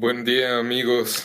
[0.00, 1.24] Buen día amigos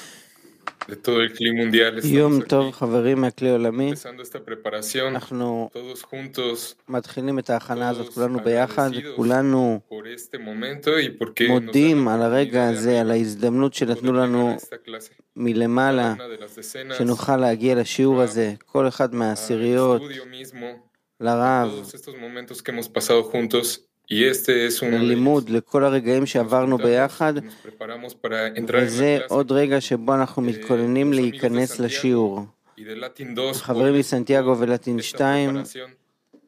[0.87, 1.99] de todo el clima mundial.
[2.03, 8.13] יום טוב חברים מהכלי העולמי, Empezando esta preparación, אנחנו todos juntos, מתחילים את ההכנה הזאת
[8.13, 13.11] כולנו ביחד, כולנו por este momento y porque nos dan מודים על הרגע הזה, על
[13.11, 14.57] ההזדמנות שנתנו לנו.
[15.35, 16.13] מלמעלה,
[16.97, 20.01] שנוכל להגיע לשיעור הזה, כל אחד מהעשיריות,
[21.19, 21.69] לרב,
[24.81, 27.33] ללימוד, לכל הרגעים שעברנו ביחד,
[28.73, 32.41] וזה עוד רגע שבו אנחנו מתכוננים להיכנס לשיעור.
[33.53, 35.57] חברים מסנטיאגו ולטין 2,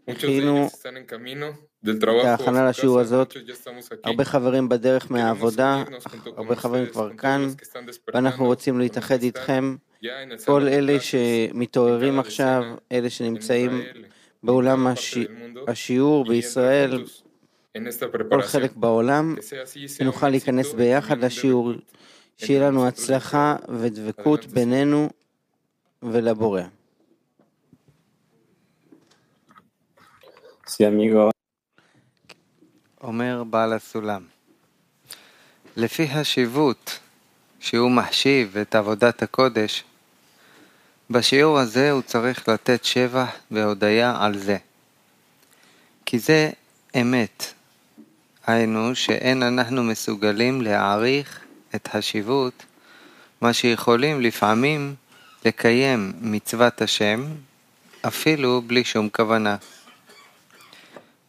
[0.08, 0.70] הכינו
[1.90, 3.38] את ההכנה לשיעור הזאת,
[4.04, 5.84] הרבה חברים בדרך מהעבודה,
[6.38, 7.48] הרבה חברים כבר כאן,
[8.14, 9.76] ואנחנו רוצים להתאחד איתכם,
[10.46, 13.82] כל אלה שמתעוררים עכשיו, אלה שנמצאים
[14.44, 14.88] בעולם
[15.68, 17.04] השיעור בישראל,
[18.30, 18.42] כל.
[18.42, 19.36] חלק בעולם,
[19.88, 21.72] שנוכל להיכנס ביחד לשיעור,
[22.38, 24.46] שיהיה לנו הצלחה ודבקות.
[24.46, 25.10] בינינו
[26.04, 26.62] ולבורא.
[33.02, 34.26] אומר בעל הסולם.
[35.78, 36.92] לפי השיבוט
[37.60, 39.84] שהוא מחשיב את עבודת הקודש,
[41.10, 44.58] בשיעור הזה הוא צריך לתת שבח והודיה על זה.
[46.06, 46.50] כי זה
[47.02, 47.54] אמת,
[48.48, 51.40] היינו שאין אנחנו מסוגלים להעריך
[51.76, 52.64] את השיבוט,
[53.42, 54.96] מה שיכולים לפעמים
[55.46, 57.26] לקיים מצוות השם,
[58.08, 59.56] אפילו בלי שום כוונה.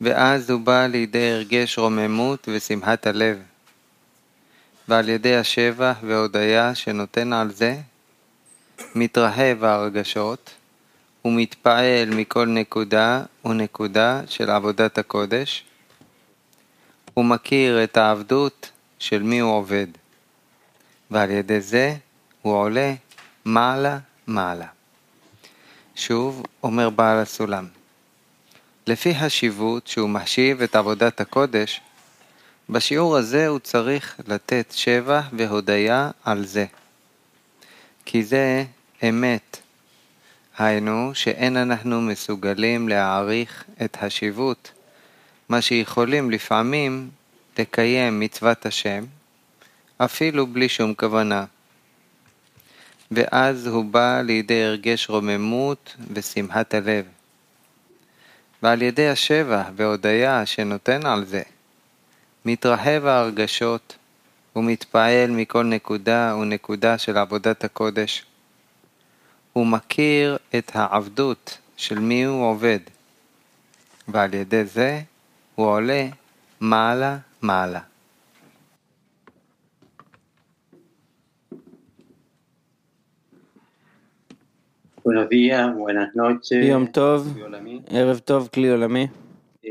[0.00, 3.38] ואז הוא בא לידי הרגש רוממות ושמחת הלב.
[4.88, 7.76] ועל ידי השבח והודיה שנותן על זה,
[8.94, 10.50] מתרחב ההרגשות
[11.24, 15.64] ומתפעל מכל נקודה ונקודה של עבודת הקודש,
[17.16, 19.86] ומכיר את העבדות של מי הוא עובד,
[21.10, 21.96] ועל ידי זה
[22.42, 22.94] הוא עולה
[23.44, 24.66] מעלה מעלה.
[25.94, 27.66] שוב אומר בעל הסולם,
[28.86, 31.80] לפי השיבוט שהוא מחשיב את עבודת הקודש,
[32.68, 36.66] בשיעור הזה הוא צריך לתת שבח והודיה על זה.
[38.04, 38.64] כי זה
[39.08, 39.58] אמת,
[40.58, 44.68] היינו שאין אנחנו מסוגלים להעריך את השיבוט,
[45.48, 47.10] מה שיכולים לפעמים
[47.58, 49.04] לקיים מצוות השם,
[49.98, 51.44] אפילו בלי שום כוונה.
[53.10, 57.04] ואז הוא בא לידי הרגש רוממות ושמחת הלב.
[58.62, 61.42] ועל ידי השבח והודיה שנותן על זה,
[62.44, 63.96] מתרחב ההרגשות
[64.56, 68.24] ומתפעל מכל נקודה ונקודה של עבודת הקודש.
[69.52, 72.78] הוא מכיר את העבדות של מי הוא עובד,
[74.08, 75.00] ועל ידי זה
[75.55, 76.07] הוא עולה
[76.61, 77.79] מעלה מעלה.
[85.05, 86.65] Buenos días, buenas noches.
[86.65, 87.81] יום טוב, Yolami.
[87.89, 89.07] ערב טוב, כלי עולמי.
[89.63, 89.67] Eh,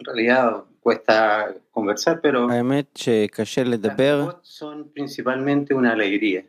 [0.00, 6.42] en realidad cuesta conversar, pero האמת שקשה las לדבר, voz son principalmente una alegría,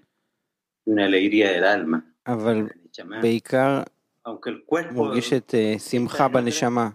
[0.85, 2.01] una alegría del alma.
[2.27, 3.21] אבל Chamán.
[3.21, 3.83] בעיקר
[4.25, 6.89] Aunque el cuerpo מורגשת אה, שמחה בנשמה.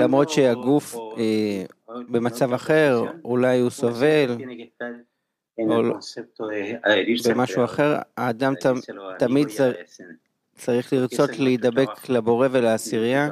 [0.00, 1.64] למרות שהגוף אה,
[2.08, 4.36] במצב אחר, אולי הוא siempre סובל,
[5.58, 8.80] el concepto de adherirse al במשהו אחר, האדם ת- amigos
[9.18, 10.02] תמיד agradecer.
[10.54, 13.30] צריך לרצות להידבק לבורא ולעשירייה,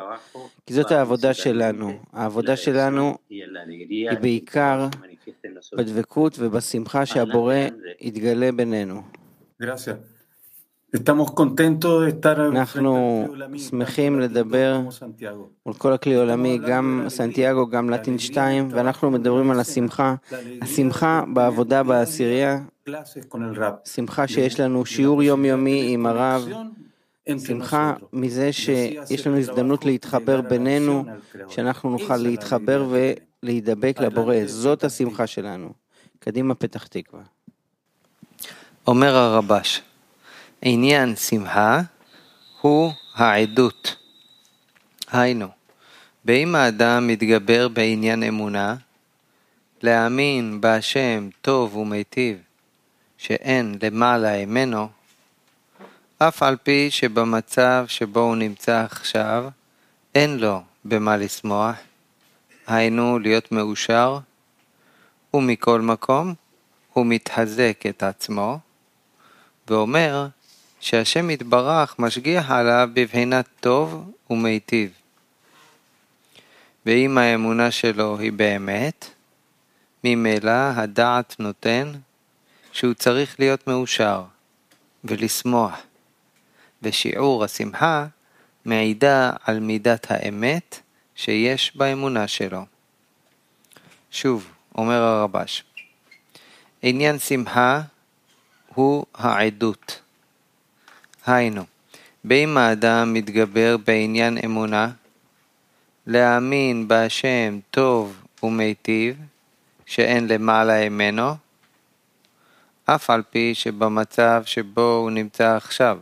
[0.67, 1.93] כי זאת העבודה שלנו.
[2.13, 3.45] העבודה שלנו היא
[4.21, 4.87] בעיקר
[5.77, 7.55] בדבקות ובשמחה שהבורא
[8.01, 9.03] יתגלה בינינו.
[12.53, 13.25] אנחנו
[13.57, 14.81] שמחים לדבר
[15.67, 20.15] מול כל הכלי העולמי, גם סנטיאגו, גם לטין 2, ואנחנו מדברים על השמחה.
[20.63, 22.59] השמחה בעבודה בעשירייה,
[23.85, 26.49] שמחה שיש לנו שיעור יומיומי עם הרב,
[27.39, 31.05] שמחה מזה שיש לנו הזדמנות להתחבר בינינו,
[31.49, 32.87] שאנחנו נוכל להתחבר
[33.43, 34.37] ולהידבק לבורא.
[34.47, 35.73] זאת השמחה שלנו.
[36.19, 37.23] קדימה פתח תקווה.
[38.87, 39.83] אומר הרבש,
[40.69, 41.81] עניין שמחה
[42.61, 43.97] הוא העדות.
[45.13, 45.49] היינו,
[46.25, 48.77] באם האדם מתגבר בעניין אמונה,
[49.83, 52.39] להאמין בהשם טוב ומיטיב,
[53.19, 54.89] שאין למעלה ממנו,
[56.19, 59.49] אף על פי שבמצב שבו הוא נמצא עכשיו,
[60.15, 61.77] אין לו במה לשמוח,
[62.67, 64.19] היינו להיות מאושר,
[65.35, 66.35] ומכל מקום
[66.93, 68.59] הוא מתחזק את עצמו,
[69.69, 70.29] ואומר
[70.87, 74.91] שהשם יתברך משגיח עליו בבחינת טוב ומיטיב.
[76.87, 79.11] ואם האמונה שלו היא באמת,
[80.05, 81.93] ממילא הדעת נותן
[82.73, 84.25] שהוא צריך להיות מאושר
[85.05, 85.75] ולשמוח,
[86.83, 88.07] ושיעור השמחה
[88.65, 90.81] מעידה על מידת האמת
[91.15, 92.67] שיש באמונה שלו.
[94.11, 95.65] שוב, אומר הרבש,
[96.83, 97.81] עניין שמחה
[98.75, 100.06] הוא העדות.
[101.27, 101.65] היינו,
[102.25, 104.91] באם האדם מתגבר בעניין אמונה,
[106.07, 109.17] להאמין בהשם טוב ומיטיב,
[109.87, 111.35] שאין למעלה ממנו,
[112.85, 115.99] אף על פי שבמצב שבו הוא נמצא עכשיו,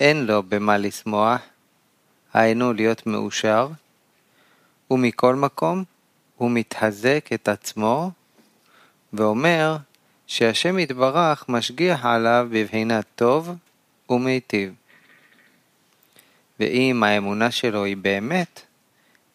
[0.00, 1.40] אין לו במה לשמוח,
[2.32, 3.68] היינו להיות מאושר,
[4.90, 5.84] ומכל מקום
[6.36, 8.10] הוא מתחזק את עצמו
[9.12, 9.76] ואומר
[10.26, 13.50] שהשם יתברך משגיח עליו בבחינת טוב
[14.10, 14.74] ומיטיב.
[16.60, 18.60] ואם האמונה שלו היא באמת,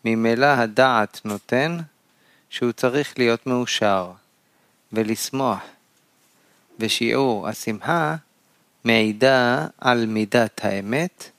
[0.06, 1.78] ממילא הדעת נותן
[2.50, 4.12] שהוא צריך להיות מאושר
[4.94, 5.60] ולשמוח,
[6.80, 8.16] ושיעור השמחה
[8.84, 11.30] מעידה על מידת האמת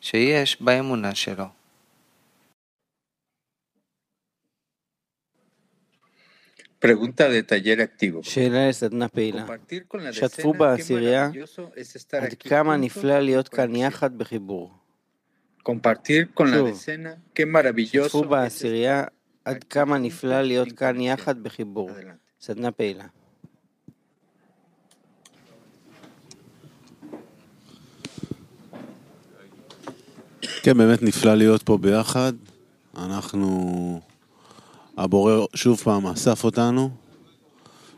[0.00, 1.57] שיש באמונה שלו.
[8.22, 9.46] שאלה לסדנה פעילה.
[10.12, 11.30] שתפו בעשירייה
[12.12, 14.70] עד כמה נפלא להיות כאן יחד בחיבור.
[17.92, 19.04] שוב, שתפו בעשירייה
[19.44, 21.90] עד כמה נפלא להיות כאן יחד בחיבור.
[22.40, 23.04] סדנה פעילה.
[30.62, 32.32] כן, באמת נפלא להיות פה ביחד.
[32.96, 34.00] אנחנו...
[34.98, 36.90] הבורא שוב פעם אסף אותנו,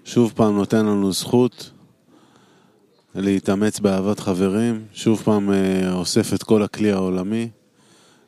[0.05, 1.70] שוב פעם נותן לנו זכות
[3.14, 7.49] להתאמץ באהבת חברים, שוב פעם אה, אוסף את כל הכלי העולמי,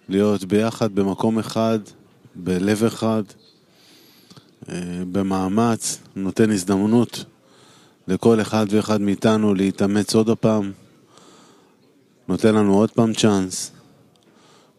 [0.08, 1.78] להיות ביחד במקום אחד,
[2.34, 3.22] בלב אחד,
[4.68, 4.74] אה,
[5.12, 7.24] במאמץ, נותן הזדמנות
[8.08, 10.72] לכל אחד ואחד מאיתנו להתאמץ עוד הפעם,
[12.28, 13.72] נותן לנו עוד פעם צ'אנס,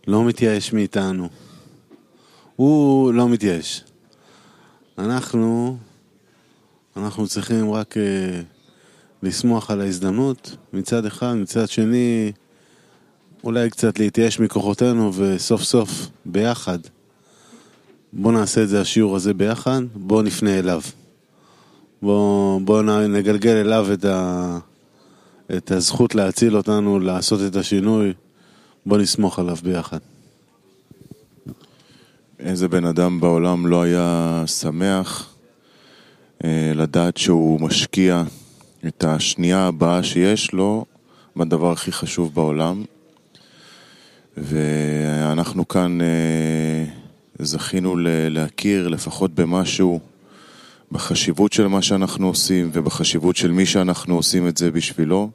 [0.07, 1.29] לא מתייאש מאיתנו.
[2.63, 3.83] הוא לא מתייאש.
[4.97, 5.77] אנחנו,
[6.97, 7.99] אנחנו צריכים רק uh,
[9.23, 12.31] לשמוח על ההזדמנות מצד אחד, מצד שני
[13.43, 16.79] אולי קצת להתייאש מכוחותינו וסוף סוף ביחד.
[18.13, 20.81] בוא נעשה את זה, השיעור הזה ביחד, בוא נפנה אליו.
[22.01, 24.57] בוא, בוא נגלגל אליו את, ה,
[25.57, 28.13] את הזכות להציל אותנו, לעשות את השינוי.
[28.85, 30.12] בוא נסמוך עליו ביחד.
[32.43, 35.33] איזה בן אדם בעולם לא היה שמח
[36.43, 38.23] אה, לדעת שהוא משקיע
[38.87, 40.85] את השנייה הבאה שיש לו
[41.35, 42.83] בדבר הכי חשוב בעולם.
[44.37, 46.85] ואנחנו כאן אה,
[47.39, 47.95] זכינו
[48.29, 49.99] להכיר לפחות במשהו
[50.91, 55.29] בחשיבות של מה שאנחנו עושים ובחשיבות של מי שאנחנו עושים את זה בשבילו.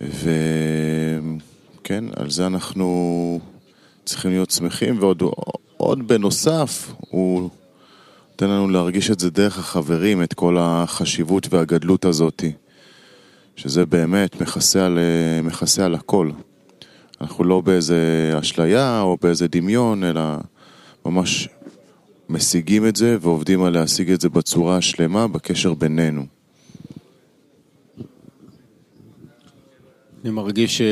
[0.00, 0.24] וכן,
[2.16, 3.40] על זה אנחנו
[4.08, 5.22] צריכים להיות שמחים, ועוד
[5.76, 7.50] עוד בנוסף, הוא
[8.30, 12.44] נותן לנו להרגיש את זה דרך החברים, את כל החשיבות והגדלות הזאת,
[13.56, 14.98] שזה באמת מכסה על,
[15.42, 16.30] מכסה על הכל.
[17.20, 20.22] אנחנו לא באיזה אשליה או באיזה דמיון, אלא
[21.06, 21.48] ממש
[22.28, 26.26] משיגים את זה ועובדים על להשיג את זה בצורה השלמה בקשר בינינו.
[30.24, 30.82] אני מרגיש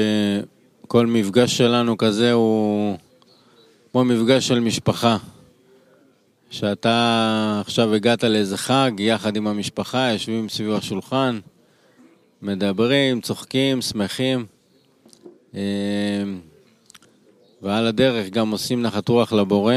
[0.84, 2.96] שכל מפגש שלנו כזה הוא
[3.96, 5.16] כמו מפגש של משפחה.
[6.50, 11.40] שאתה עכשיו הגעת לאיזה חג יחד עם המשפחה, יושבים סביב השולחן,
[12.42, 14.46] מדברים, צוחקים, שמחים.
[15.54, 15.60] אה,
[17.62, 19.74] ועל הדרך גם עושים נחת רוח לבורא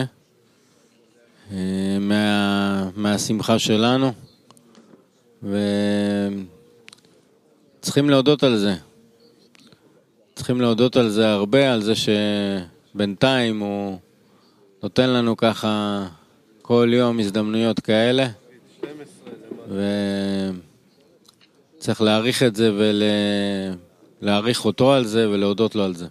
[1.51, 1.57] אה,
[1.99, 4.11] מה, מהשמחה שלנו.
[7.79, 8.75] וצריכים להודות על זה.
[10.35, 13.99] צריכים להודות על זה הרבה, על זה שבינתיים הוא
[14.83, 16.05] נותן לנו ככה
[16.61, 18.27] כל יום הזדמנויות כאלה.
[21.77, 22.71] וצריך להעריך את זה
[24.21, 26.05] ולהעריך אותו על זה ולהודות לו על זה.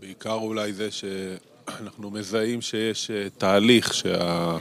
[0.00, 4.56] בעיקר אולי זה שאנחנו מזהים שיש אה, תהליך שה...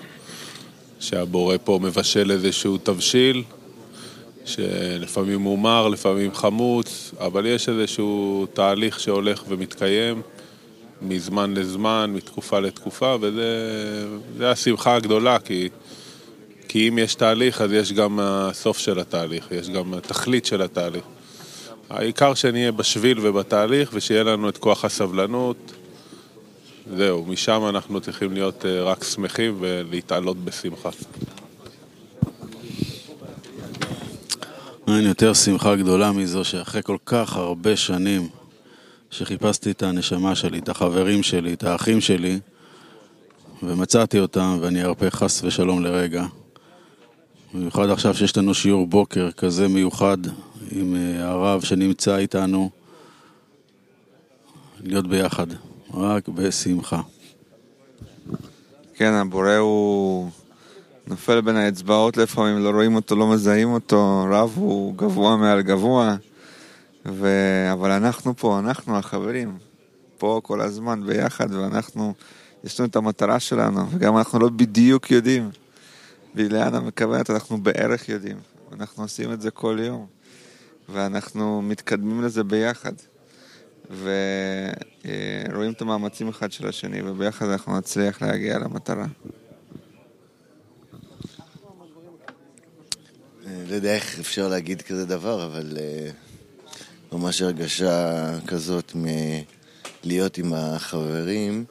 [1.00, 3.44] שהבורא פה מבשל איזשהו תבשיל,
[4.46, 10.22] שלפעמים הוא מר, לפעמים חמוץ, אבל יש איזשהו תהליך שהולך ומתקיים
[11.02, 15.70] מזמן לזמן, מתקופה לתקופה, וזה השמחה הגדולה, כי,
[16.68, 21.04] כי אם יש תהליך, אז יש גם הסוף של התהליך, יש גם התכלית של התהליך.
[21.90, 25.72] העיקר שנהיה בשביל ובתהליך, ושיהיה לנו את כוח הסבלנות.
[26.98, 30.90] זהו, משם אנחנו צריכים להיות אה, רק שמחים ולהתעלות בשמחה.
[34.88, 38.30] אין יותר שמחה גדולה מזו שאחרי כל כך הרבה שנים
[39.12, 42.40] שחיפשתי את הנשמה שלי, את החברים שלי, את האחים שלי,
[43.64, 46.26] ומצאתי אותם, ואני ארפה חס ושלום לרגע.
[47.54, 50.18] במיוחד עכשיו שיש לנו שיעור בוקר כזה מיוחד
[50.72, 52.70] עם אה, הרב שנמצא איתנו,
[54.84, 55.48] להיות ביחד,
[55.94, 57.02] רק בשמחה.
[58.96, 60.30] כן, הבורא הוא
[61.08, 66.16] נופל בין האצבעות לפעמים, לא רואים אותו, לא מזהים אותו, רב הוא גבוה מעל גבוה,
[67.06, 67.28] ו...
[67.74, 69.58] אבל אנחנו פה, אנחנו החברים,
[70.18, 72.14] פה כל הזמן ביחד, ואנחנו,
[72.64, 75.50] יש לנו את המטרה שלנו, וגם אנחנו לא בדיוק יודעים
[76.36, 78.38] ולאן המכוונת, אנחנו בערך יודעים,
[78.74, 80.08] אנחנו עושים את זה כל יום.
[80.90, 82.94] ואנחנו מתקדמים לזה ביחד.
[83.90, 89.06] ורואים את המאמצים אחד של השני, וביחד אנחנו נצליח להגיע למטרה.
[93.46, 95.78] לא יודע איך אפשר להגיד כזה דבר, אבל
[97.14, 101.66] ממש הרגשה כזאת מלהיות עם החברים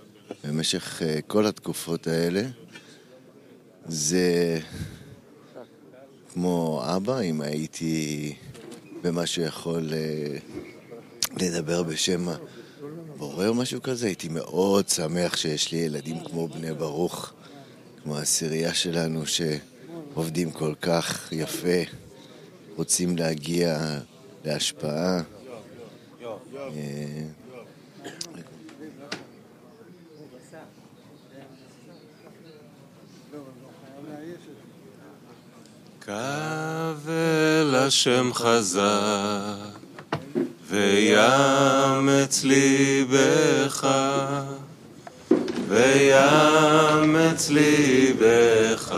[0.44, 2.42] במשך כל התקופות האלה.
[3.86, 4.58] זה
[6.32, 8.34] כמו אבא, אם הייתי
[9.02, 10.36] במה שיכול אה,
[11.36, 12.28] לדבר בשם
[13.14, 14.06] הבורא או משהו כזה.
[14.06, 17.32] הייתי מאוד שמח שיש לי ילדים כמו בני ברוך,
[18.02, 21.82] כמו העשירייה שלנו, שעובדים כל כך יפה,
[22.76, 23.98] רוצים להגיע
[24.44, 25.20] להשפעה.
[26.56, 27.24] אה,
[36.00, 38.80] קבל השם חזק,
[40.68, 43.88] ויאמץ ליבך,
[45.68, 48.94] ויאמץ ליבך,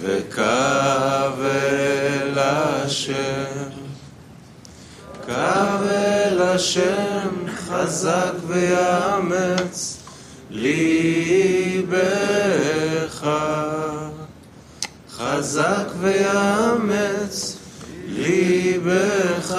[0.00, 0.44] וקבל
[2.36, 3.43] השם,
[6.54, 7.34] השם
[7.68, 9.96] חזק ויאמץ
[10.50, 11.90] ליבך.
[15.10, 17.56] חזק ויאמץ
[18.06, 19.56] ליבך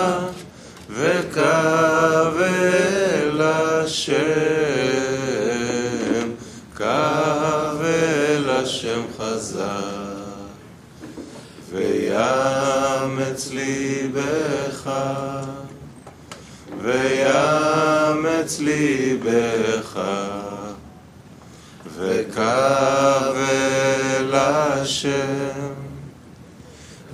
[0.90, 2.22] וקבל
[3.42, 4.16] השם,
[6.74, 9.66] קבל השם חזק
[11.72, 14.92] ויאמץ ליבך
[16.86, 20.00] ויאמץ ליבך
[21.98, 22.46] וקבל
[24.34, 25.74] השם,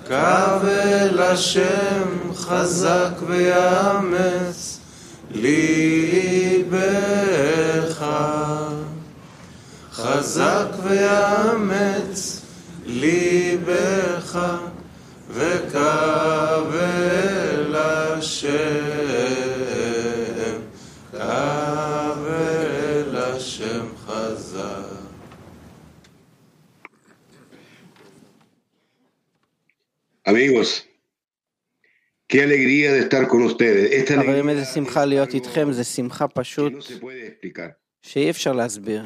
[0.07, 4.79] קבל השם חזק ויאמץ
[5.31, 6.75] ליבך,
[9.91, 12.41] חזק ויאמץ
[12.85, 14.39] ליבך
[15.29, 16.35] וקבל
[17.75, 18.91] השם.
[30.31, 30.83] Amigos,
[32.31, 34.09] qué alegría de estar con ustedes.
[34.15, 36.73] חברים, איזה שמחה להיות איתכם, זה שמחה פשוט
[38.01, 39.03] שאי אפשר להסביר.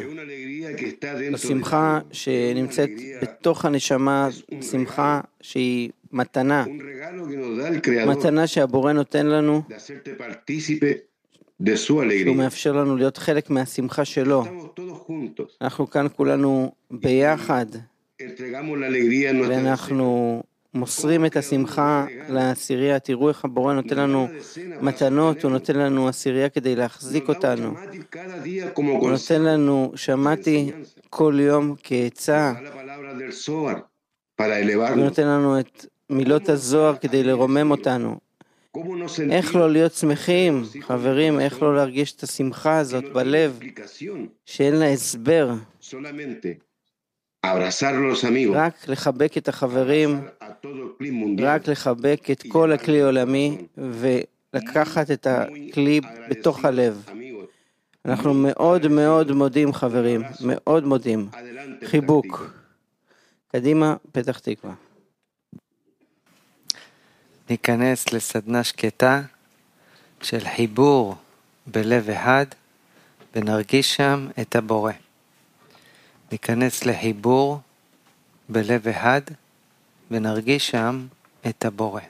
[1.32, 2.90] זו שמחה שנמצאת
[3.22, 4.30] בתוך הנשמה,
[4.72, 6.66] שמחה שהיא מתנה,
[8.08, 9.62] מתנה שהבורא נותן לנו,
[11.76, 14.44] שהוא מאפשר לנו להיות חלק מהשמחה שלו.
[15.62, 17.66] אנחנו כאן כולנו ביחד,
[19.50, 20.44] ואנחנו
[20.76, 23.00] מוסרים את השמחה לעשירייה.
[23.00, 24.28] תראו איך הבורא נותן לנו
[24.82, 27.74] מתנות, הוא נותן לנו עשירייה כדי להחזיק אותנו.
[28.76, 30.72] הוא נותן לנו, שמעתי
[31.10, 32.54] כל יום כעצה,
[34.40, 38.18] הוא נותן לנו את מילות הזוהר כדי לרומם אותנו.
[39.32, 43.60] איך לא להיות שמחים, חברים, איך לא להרגיש את השמחה הזאת בלב,
[44.46, 45.54] שאין לה הסבר.
[48.54, 50.22] רק לחבק את החברים,
[51.40, 57.06] רק לחבק את כל הכלי העולמי ולקחת את הכלי בתוך הלב.
[58.06, 61.30] אנחנו מאוד מאוד מודים חברים, מאוד מודים.
[61.86, 62.50] חיבוק.
[63.52, 64.74] קדימה, פתח תקווה.
[67.50, 69.22] ניכנס לסדנה שקטה
[70.22, 71.16] של חיבור
[71.68, 72.46] בלב אחד
[73.36, 74.92] ונרגיש שם את הבורא.
[76.32, 77.60] ניכנס לחיבור
[78.50, 79.22] בלב אחד
[80.12, 81.08] ונרגיש שם
[81.48, 82.02] את הבורא.